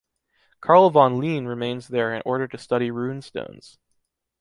Carl 0.61 0.89
Von 0.89 1.21
Line 1.21 1.45
remains 1.45 1.87
there 1.89 2.11
in 2.11 2.23
order 2.25 2.47
to 2.47 2.57
study 2.57 2.89
runestones. 2.89 3.77